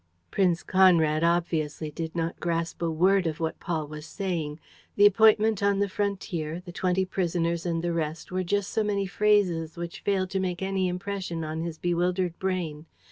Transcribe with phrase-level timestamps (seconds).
[0.31, 4.59] Prince Conrad obviously did not grasp a word of what Paul was saying.
[4.95, 9.05] The appointment on the frontier, the twenty prisoners and the rest were just so many
[9.05, 12.87] phrases which failed to make any impression on his bewildered brain.